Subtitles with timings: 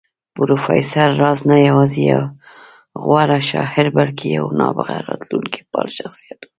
[0.35, 2.23] پروفېسر راز نه يوازې يو
[3.03, 6.49] غوره شاعر بلکې يو نابغه راتلونکی پال شخصيت و